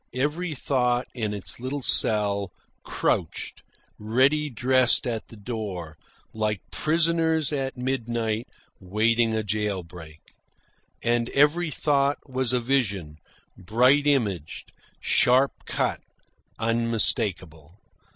[0.15, 2.49] Every thought, in its little cell,
[2.83, 3.61] crouched
[3.99, 5.95] ready dressed at the door,
[6.33, 8.47] like prisoners at midnight
[8.79, 10.21] waiting a jail break.
[11.03, 13.17] And every thought was a vision,
[13.55, 16.01] bright imaged, sharp cut,
[16.57, 17.75] unmistakable.